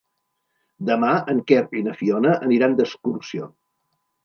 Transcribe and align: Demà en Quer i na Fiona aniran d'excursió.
Demà 0.89 1.09
en 1.33 1.43
Quer 1.51 1.59
i 1.81 1.85
na 1.89 1.95
Fiona 2.01 2.33
aniran 2.49 2.77
d'excursió. 2.83 3.53